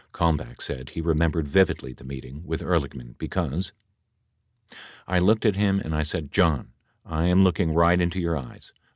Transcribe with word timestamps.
Kalmbach 0.13 0.61
said 0.63 0.89
he 0.89 0.99
remembered 1.01 1.47
vividly 1.47 1.93
the 1.93 2.03
meeting 2.03 2.43
with 2.43 2.63
Ehrlichman 2.63 3.13
because: 3.19 3.71
I 5.07 5.19
looked 5.19 5.45
at 5.45 5.53
him 5.55 5.79
and 5.79 5.93
I 5.93 6.01
said, 6.01 6.31
"John, 6.31 6.71
I 7.05 7.25
am 7.25 7.43
looking 7.43 7.71
right 7.75 8.01
into 8.01 8.19
your 8.19 8.35
eyes. 8.35 8.73